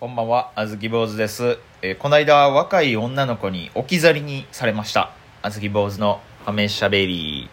[0.00, 1.58] こんばんは、あずき坊主です。
[1.82, 5.10] えーこの間、若い女の子に置き去りにされました。
[5.42, 7.50] あずき坊主のハメしゃべり。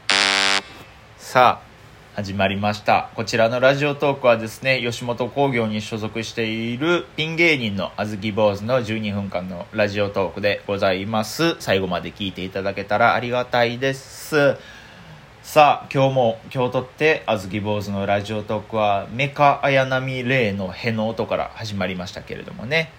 [1.18, 3.10] さあ、始まりました。
[3.16, 11.58] こちらのラジオトークはですね、吉本興業に所属しているピン芸人のあずき坊主の12分間のラジオトークでございます。
[11.60, 14.56] 最後まで聞いていただけたらありがたいです。
[15.48, 22.92] さあ今日も今日とってあずき坊主のラジオトークはメカ綾波レイのへの音から始まりましたけれどもね。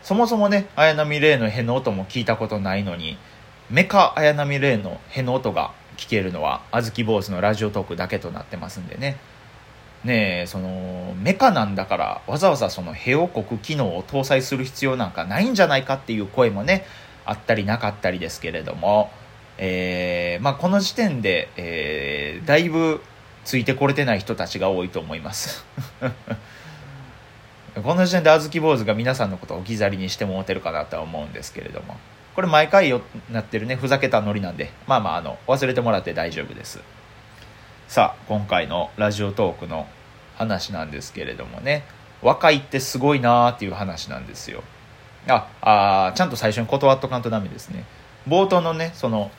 [0.00, 3.18] そもそもね綾波レイのへの音も聞いたことないのに
[3.68, 9.16] メカ綾波レイのへの音が聞けるのはあずき坊主のラジオトークだけとなってますんでね。
[10.04, 16.86] ねえそのメカなんだからわざわざそのへをこく機能を搭載する必要なんかないんじゃないかっていう声もね
[17.24, 19.10] あったりなかったりですけれども。
[19.58, 23.00] えーまあ、この時点で、えーだいぶ
[23.44, 25.64] ついてこれてない人たちが多いと思います。
[27.82, 31.96] この時点であずき坊主が皆さんのことを置き去りにしてもうてるかなとは思うんですけれども。
[32.34, 33.76] これ毎回よなってるね。
[33.76, 34.72] ふざけたノリなんで。
[34.86, 36.80] まあまああの忘れてもらって大丈夫です。
[37.88, 39.86] さあ今回のラジオトークの
[40.36, 41.84] 話なんですけれどもね。
[42.22, 44.64] 若いってすごいなーっていう話なんですよ。
[45.28, 47.84] ああちゃんと最初に断っとかんとダメですね。
[48.28, 49.30] 冒頭のねその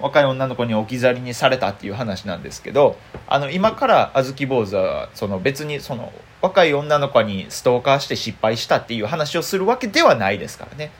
[0.00, 2.96] 若い女の子に置き去りにされたっていう話なんですけど
[3.26, 10.90] あの今からあずき坊主はその別にその若い女の子にストーカーして失敗したっていう話をするわけではないですからね。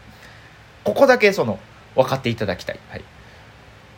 [0.85, 1.59] ここだけその
[1.95, 3.05] 分かっていただきたい、はい、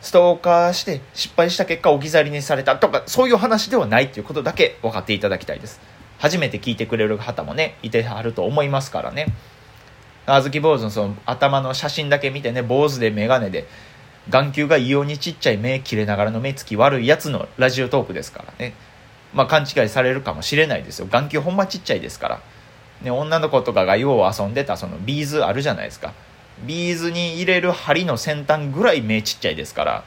[0.01, 5.79] ストーカーして失敗した結果置き去りにされたとかそういう話ではないっていうことだけ分かっていただきたいです。
[6.19, 9.27] 初めて聞いてくれる方もねいてはると思いますからね。
[10.27, 13.65] あずき坊主のその頭の写真だけ見てね坊主で眼鏡で
[14.31, 18.73] 眼球が異様にちっちゃい目切れながらの目つき悪いやつのラジオトークですからね。
[19.33, 21.07] まあ勘違いされるかもしれないですよ。
[21.11, 22.41] 眼球ほんまちっちゃいですから、
[23.01, 26.13] ね、女の子とかがよう遊んでたそのビーズあるじゃないですか。
[26.65, 30.03] ビーズに入れる針の先端ぐらい目ちっちゃいですから。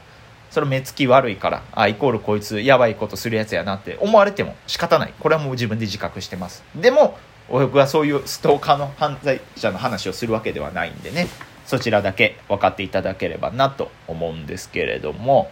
[0.49, 1.61] それ目つき悪いから。
[1.73, 3.97] あイコールこいつやばいことするやつやなって。
[4.01, 5.13] 思われても仕方ない。
[5.19, 6.63] これはもう自分で自覚してます。
[6.75, 11.27] でも僕はそういうストーカーの犯罪者の話をするわけではないんでね。
[11.65, 15.49] そちらだけ分かっていただければなと思うんですけれども。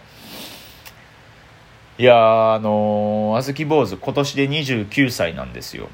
[1.96, 5.88] いやあのー、あずき坊主今年で29歳なんですよ。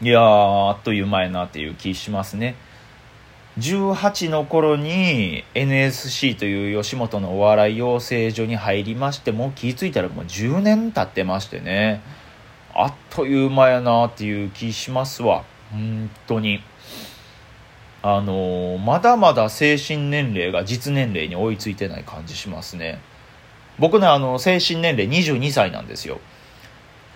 [0.00, 2.54] いやあっという間やなっていう気しますね。
[3.58, 12.00] 18の頃に NSC という吉本のお笑い養成所に入りましてもう気付いたらもう10年経ってましてね。
[12.72, 15.44] あっという間やなっていう気しますわ。
[15.70, 16.60] 本当に。
[18.02, 23.00] あのまだまだ精神年齢が実年齢に追いついてない感じしますね。
[23.78, 26.20] 僕ねあの精神年齢22歳なんですよ。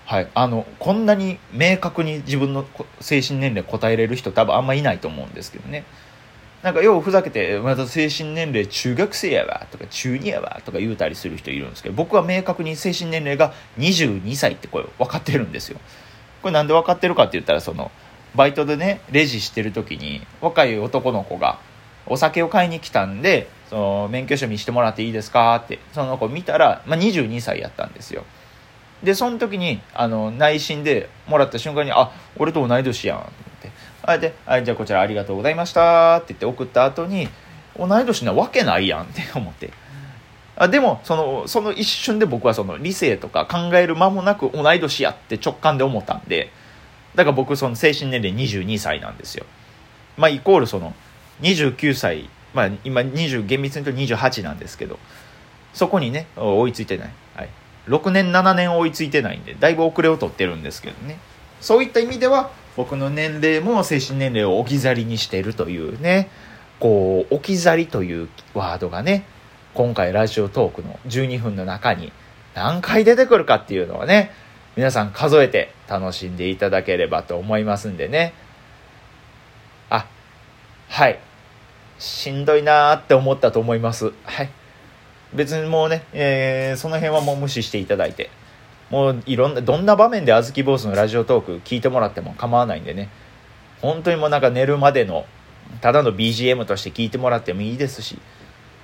[0.06, 0.28] はい。
[0.34, 2.66] あのこんなに明確に自分の
[3.00, 5.84] 精神年齢答えれる人多分あんまいないと思うんですけどね。
[6.62, 15.80] なんかようふざけて「まだ精神年齢中学生やわ」とか「中2やわ」とか言うたりする人いるんですけど僕は明確に精神年齢が22歳ってこれ分かってるんですよ。
[16.40, 17.90] これなんで分かってるかって言ったらその
[18.34, 21.58] バイトでねレジしてる時に若い男の子が
[22.06, 28.24] お酒を買いに来たんでその免許証見してもらっていいですかってその子見たら、まあ、22歳やったんですよ。
[29.02, 33.22] でその時にあの内心でもらった瞬間に「あ俺と同い年やん」っ
[33.60, 33.70] て。
[34.04, 37.28] あであじゃあこちらありがとうございました」って言って送った後に
[37.76, 39.70] 同い年なわけないやんって 思って。
[40.54, 46.50] あでもそのその一瞬で僕はその理性とか考える間もなく同い年やって直感で思ったんで。
[47.14, 49.44] だから僕その精神年齢22歳なんですよ。
[50.16, 50.94] まあイコールその
[51.42, 54.98] 29歳まあ今20厳密に言うと28なんですけど
[55.72, 57.48] そこにね追いついてない、はい、
[57.86, 61.18] 6年7年追いついてないんでだいぶ遅れを取ってるんですけどね。
[61.60, 66.28] そういった意味では僕の年齢も精神年齢を置き去りにしているというね
[66.80, 69.24] こう置き去りというワードがね
[69.74, 72.12] 今回ラジオトークの12分の中に
[72.54, 74.32] 何回出てくるかっていうのはね
[74.76, 78.32] 皆さん数えて楽しんでいただければと思いますんでね。
[79.90, 80.06] あ
[80.88, 81.18] はい。
[81.98, 84.12] しんどいなーって思ったと思います。
[84.24, 84.50] はい。
[85.34, 88.30] 別にもうね、えーその辺はもう無視していただいて。
[88.90, 93.08] もういろんなどんな場面であずき坊主のラジオトーク聞いてもらっても構わないんでね。
[93.80, 95.24] 本当にもうなんか寝るまでの
[95.80, 98.18] ただの BGM として聞いてもらってもいいですし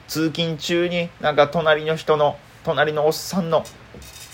[0.06, 3.64] 通勤中になんか隣の人の隣のおっさんの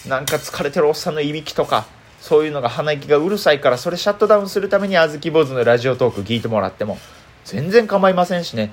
[0.09, 1.87] なんか疲れてるおっさんのいびきとか
[2.21, 6.99] そういうのが鼻息がうるさいからそれシャットダウンするためにあずき坊主のラジオトーク聞いてもらっても
[7.45, 8.73] 全然構いませんしね。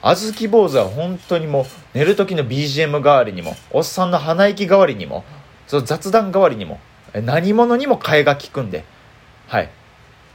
[0.00, 1.64] あずき坊主は本当にもう
[1.94, 5.24] 寝る時の BGM 代わりにもおっさんの鼻息代わりにも
[5.68, 6.80] その雑談代わりにも
[7.14, 8.84] 何者にも替えが利くんで
[9.46, 9.70] はい。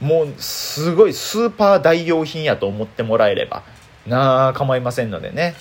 [0.00, 3.64] もうすごいスーパー代用品やと思ってもらえれば
[4.06, 5.54] なあ構いませんのでね。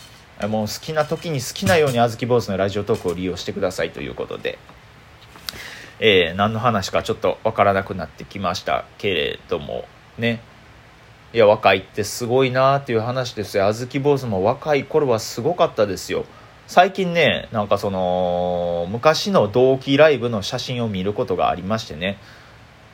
[0.45, 4.59] もう好きな時に好きなようにあずき坊主のラジオトークを利用してくださいということで、
[5.99, 9.85] えー、何の話かちょっとわからなくなってきましたけれども
[10.17, 10.41] ね。
[11.33, 13.65] いや若いってすごいなっていう話ですよ。
[13.65, 16.25] あずき坊主も若い頃はすごかったですよ。
[16.67, 22.17] 最近ねなんかその昔の同期ライブの写真を見ることがありましてね。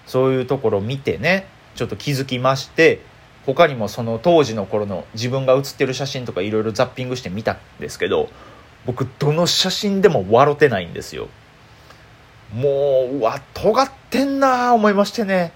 [0.06, 3.02] そういうところ見てねちょっと気づきまして
[3.46, 8.30] 他にもその当時の頃の自分が写ってる写真とかいろいろザッピングしてみたんですけど
[8.86, 11.30] 僕どの写真でも笑ってないんですよ。
[12.54, 15.52] もううわ尖ってんなー思いましてね。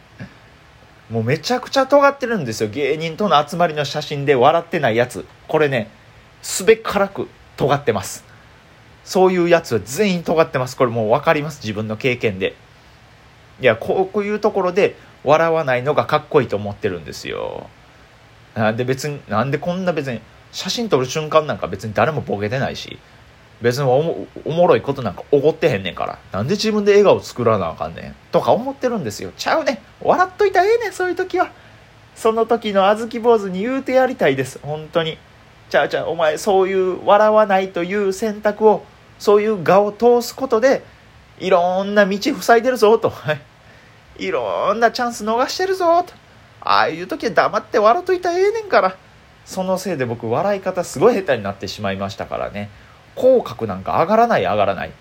[1.11, 2.69] もうめちゃくちゃ尖ってるんですよ。
[2.69, 5.25] 芸人との集まりの写真で笑ってないやつ。
[5.47, 5.91] これね
[6.41, 8.25] すべからく尖ってます。
[9.03, 10.75] そういうやつは全員尖ってます。
[10.75, 11.61] これもう分かります。
[11.61, 12.55] 自分の経験で。
[13.61, 17.69] いやこういうところで笑わないのがかっこいいと思ってるんですよ。
[18.55, 20.19] なんで別になんでこんな別に
[20.51, 22.97] 写真撮る瞬間なんか別に誰もボケてないし。
[23.61, 23.83] 別に
[24.45, 26.19] おもろいことなんかおごってへんねんから。
[26.31, 28.15] なんで自分で笑顔作らなあかんねん。
[28.31, 29.31] とか思ってるんですよ。
[29.35, 31.51] ちゃうね笑っといたらええねんそういう時は。
[32.15, 34.59] その時の小豆坊主に言うてやりたいです。
[34.61, 35.17] 本当に。
[35.69, 38.83] ちゃうちゃうお前そういう笑わないという選択を
[39.19, 40.81] そういう画を通すことで
[41.39, 43.11] いろんな道塞いでるぞと。
[44.17, 46.13] いろんなチャンス逃してるぞと。
[46.61, 48.95] ああいう時は黙って笑っといたらええねんから。
[49.45, 52.69] そのせいで僕笑い方すごい下手になってしまいましたからね。
[53.17, 54.91] 口角なんか上がらない上がらない。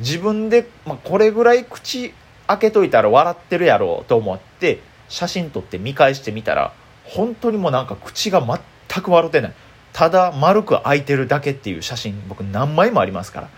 [0.00, 2.12] 自分で、まあ、これぐらい口
[2.46, 6.72] 開けといたら笑ってるやろうと思って写真撮って見返してみたら
[7.04, 9.52] 本当にもうなんか口が全く笑ってない。
[9.92, 13.48] ただ丸く開いてるだけっていう写真僕何枚もありますから。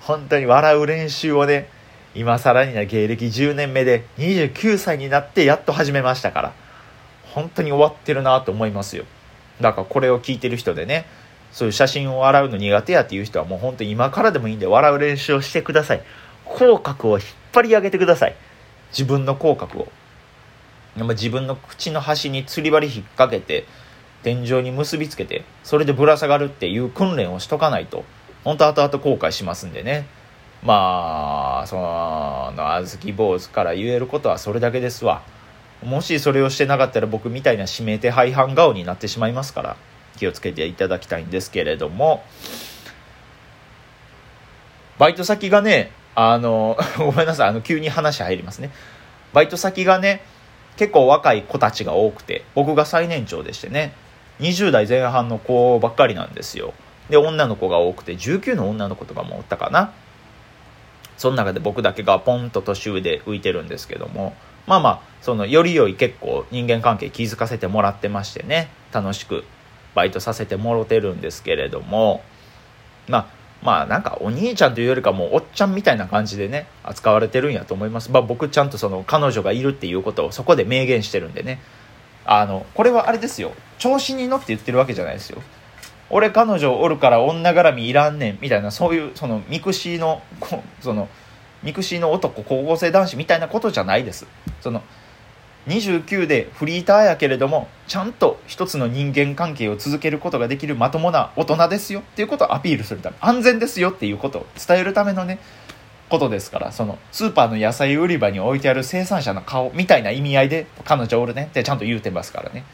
[0.00, 1.68] 本当に笑う練習をね
[2.14, 6.52] 今更にな芸歴10年目で29歳になってやっと始めましたから。
[7.34, 9.04] 本当に終わってるなと思いますよ。
[9.60, 11.04] だからこれを聞いてる人でね
[11.54, 16.02] そういう写真を洗うの苦手やっていう人はもう本当に今からでもいいんで笑う練習をしてください。
[16.44, 18.34] 口角を引っ張り上げてください。
[18.90, 19.88] 自分の口角を。
[20.96, 23.66] 自分の口の端に釣り針引っ掛けて
[24.24, 28.04] 天井に結びつけてそれでぶら下がるっていう訓練をしとかないと
[28.42, 30.06] 本当後々後悔しますんでね。
[30.64, 35.22] まあその小豆坊主から言えることはそれだけですわ。
[35.84, 39.76] もしそれをしてなかったら僕みたいな指名手配犯顔になってしまいますから。
[40.16, 42.24] 気をつけていただきたいんですけれども、
[44.98, 48.70] バイト先がね、あの、 ごめんなさい、あの、急に話入りますね。
[49.32, 50.22] バイト先がね、
[50.76, 53.92] 結構若い子たちが多くて、僕が最年長でしてね、
[54.40, 56.74] 20代前半の子ばっかりなんですよ。
[57.10, 59.92] で、女の子が多くて、19の女の子とかもおったかな。
[61.16, 64.34] その中で僕だけがポンと年上で浮いてるんですけども、
[64.66, 69.44] まあまあ、その、より良い結構人間関係気づかせてもらってましてね、楽しく
[69.94, 72.22] バイトさせてもろてるんですけれども
[73.08, 73.26] まあ
[73.62, 81.60] まあなんかお兄ちゃんというよりかもうおっちゃんみたいな感じでね扱われてるんやと思います、まあ、僕ちゃんとその彼女がいるっていうことをそこで明言してるんでね。
[82.26, 83.52] あのこれはあれですよ。
[83.78, 85.42] 調子に乗って言ってるわけじゃないですよ。
[86.10, 90.22] 俺彼女おるから女絡みいらんねんみたいなそういうそのミクシーの
[90.80, 91.08] その
[91.62, 94.26] ミクシーの男高校生男子みたいなことじゃないです。
[94.60, 94.82] その
[95.66, 102.00] 29でフリーターやけれどもちゃんと一つの人間関係を続けることができるまともな大人ですよ。
[102.00, 103.90] っていうことをアピールするため安全ですよ。
[103.90, 105.38] っていうことを伝えるためのね
[106.08, 111.48] ことですからそのスーパーの野菜売り場に置いてある生産者の顔みたいな意味合いで彼女おるね。
[111.50, 112.64] ってちゃんと言うてますからね。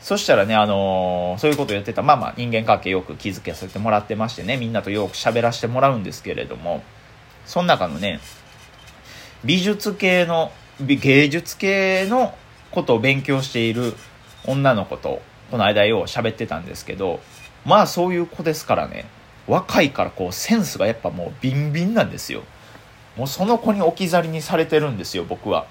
[0.00, 2.02] そしたらね、あのー、そういうことを言ってた。
[2.02, 4.16] まあまあ人間関係よく気づけさせてもらって。
[4.16, 6.82] ましてねみんなとよく喋らせてもらうんですけれども
[7.44, 8.20] その中のね
[9.44, 10.52] 美術系の
[10.86, 12.34] 芸術系の
[12.70, 13.94] ことを勉強している
[14.46, 17.20] 女の子とこの間よう喋ってたんですけど
[17.64, 19.06] まあそういう子ですからね
[19.46, 22.42] 若いからこうセンスがやっぱもうビンビンなんですよ。
[23.16, 25.66] もうその子に置き去りにされてるんですよ僕は。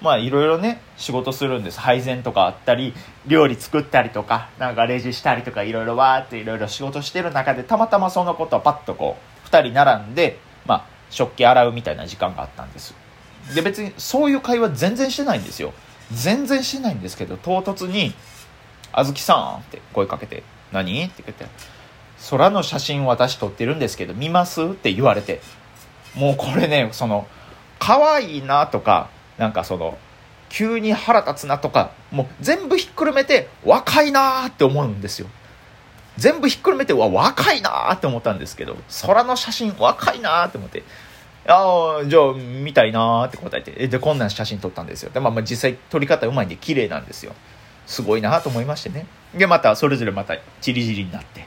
[0.00, 1.80] まあいろいろね仕事するんです。
[1.80, 2.94] 配膳とかあったり
[3.26, 12.94] 料理作ったりとかなんかレジしたりとかいろいろわーっていろいろ仕事してる中でたまたまその子とパッとこう2人並んでまあ食器洗うみたいな時間があったんです。
[13.54, 15.72] で別にそういう会話全然してないんですよ
[16.12, 18.14] 全然してないんですけど唐突に
[18.92, 20.42] 「あずきさん」って声かけて
[20.72, 21.46] 「何?」って言って
[22.30, 25.40] 「空の写真私撮ってるんですけど見ます?」って言われて
[26.14, 27.26] もうこれねその
[27.78, 29.96] 可愛いなとかなんかその
[30.48, 35.28] 急に腹立つなとかもう全部ひっくるめて若いなって思うんですよ
[36.18, 40.82] 全部ひっくるめてわ若いなって思ったんですけど空の写真若いなって思って
[41.50, 43.74] ああ、じゃあ、見たいなーって答えて。
[43.76, 45.10] えで、こんなん写真撮ったんですよ。
[45.10, 47.34] で、まあ、まあ、実際撮り方うまいんで綺麗なんですよ。
[47.86, 49.06] すごいなと思いましてね。
[49.34, 51.44] で、また、それぞれまた、チリチリになって。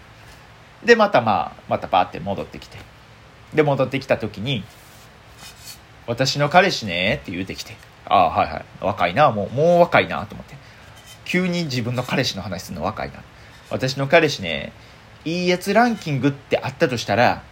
[0.84, 2.78] で、またまあ、またパーって戻ってきて。
[3.54, 4.64] で、戻ってきた時に、
[6.06, 7.76] 私の彼氏ねって言うてきて。
[8.06, 8.66] ああ、はいはい。
[8.82, 10.56] 若いな、もう、もう若いなと思って。
[11.24, 13.24] 急に自分の彼氏の話するの若いな。
[13.70, 14.74] 私の彼氏ね、
[15.24, 17.44] いいやつランキングってあったとしたら、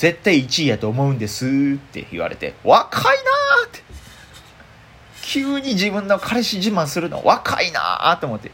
[0.00, 1.48] 絶対1位やと思うんですっ
[1.92, 3.82] て言われて、若いなーって。
[5.22, 8.50] 急に自分の彼氏自慢するの若いなーって思って。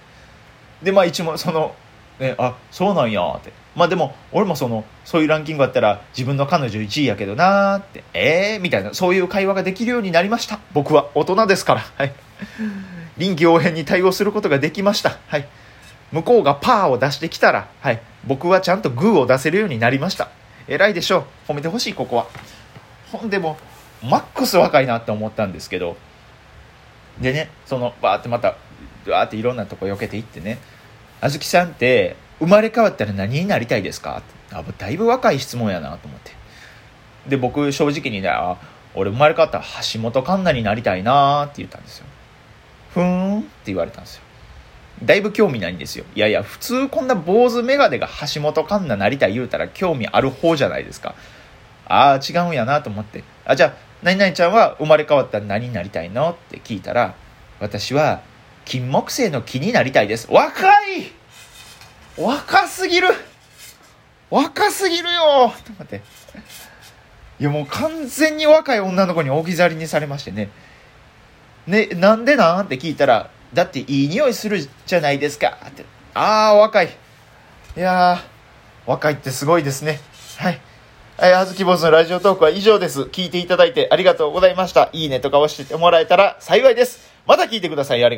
[0.82, 1.76] で、まあ一応その、
[2.18, 3.52] ね、あ、そうなんやって。
[3.76, 10.58] まあでも、俺もその、そういうランキングあったら自分の彼女1位やけどなーって、ええー、みたいな、そういう会話ができるようになりました。
[10.72, 11.80] 僕は大人ですから。
[11.96, 12.12] はい。
[13.18, 15.16] 臨機応変に対応することができました。
[15.28, 15.46] はい。
[16.10, 18.02] 向こうがパーを出してきたら、はい。
[18.26, 20.28] 僕はちゃんとグーを出せるようになりました。
[20.68, 21.52] 偉いでしょう。
[21.52, 22.26] 褒めてほしい、ここは。
[23.12, 23.56] ほんでも、
[24.02, 25.96] マックス若いなって思ったんですけど、
[27.20, 28.56] でね、その、バーってまた、
[29.06, 30.58] バーっていろんなとこ避けていってね、
[31.20, 34.22] あずきさんって生まれ変わったら何になりたいですか？
[34.52, 36.32] あだいぶ若い質問やなと思って。
[37.26, 38.58] で僕正直にねあ
[38.94, 42.06] 俺生まれ変わったら橋本環奈になりたいなって言ったんですよ。
[42.92, 44.22] ふーんって言われたんですよ。
[45.02, 46.04] だいぶ興味ないんですよ。
[46.14, 51.14] いやいや普通こんな坊主眼鏡が橋本環奈なりたい言うたら興味ある方じゃないですか。
[51.86, 53.22] ああ違うんやなと思って。
[53.44, 53.72] あじゃあ
[54.02, 57.14] 何々ちゃんは生まれ変わったら何になりたいのって聞いたら
[57.60, 58.22] 私は
[58.64, 60.28] 金木犀の木になりたいです。
[60.30, 61.12] 若い!
[62.16, 63.08] 若すぎる!
[64.30, 65.52] 若すぎるよ!
[65.64, 66.00] と思って。
[67.38, 70.48] いやもう完全に若い女の子に置き去りにされましてね。
[71.66, 72.64] ね、なんでなん？
[72.64, 75.84] って聞いたら、だっていい匂いするじゃないですかって。
[76.14, 76.88] ああ、若い。
[77.76, 80.00] いやー、若いってすごいですね。
[80.38, 80.60] はい。
[81.18, 83.02] はい、あずき坊主のラジオトークは以上です。
[83.02, 84.90] 聞いていただいてありがとうございました。
[84.92, 87.10] いいねとか押してもらえたら幸いです。
[87.26, 88.00] また聞いてください。